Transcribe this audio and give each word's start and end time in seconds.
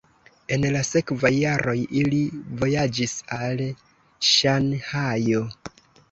En 0.55 0.63
la 0.75 0.79
sekvaj 0.85 1.29
jaroj 1.33 1.75
ili 1.99 2.21
vojaĝis 2.63 3.13
al 3.35 3.61
Ŝanhajo. 4.31 5.43